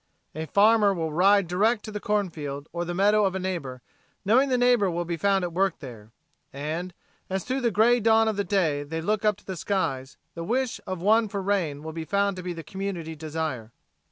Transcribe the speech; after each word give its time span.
A 0.33 0.47
farmer 0.47 0.95
will 0.95 1.13
ride 1.13 1.45
direct 1.47 1.85
to 1.85 1.91
the 1.91 1.99
cornfield 1.99 2.67
or 2.73 2.85
the 2.85 2.95
meadow 2.95 3.23
of 3.23 3.35
a 3.35 3.39
neighbor, 3.39 3.83
knowing 4.25 4.49
the 4.49 4.57
neighbor 4.57 4.89
will 4.89 5.05
be 5.05 5.15
found 5.15 5.43
at 5.43 5.53
work 5.53 5.77
there. 5.77 6.09
And, 6.51 6.95
as 7.29 7.43
through 7.43 7.61
the 7.61 7.69
gray 7.69 7.99
dawn 7.99 8.27
of 8.27 8.35
the 8.35 8.43
day 8.43 8.81
they 8.81 8.99
look 8.99 9.23
up 9.23 9.37
to 9.37 9.45
the 9.45 9.55
skies, 9.55 10.17
the 10.33 10.43
wish 10.43 10.81
of 10.87 11.03
one 11.03 11.27
for 11.27 11.39
rain 11.39 11.83
will 11.83 11.93
be 11.93 12.03
found 12.03 12.35
to 12.37 12.41
be 12.41 12.51
the 12.51 12.63
community 12.63 13.15
desire. 13.15 13.71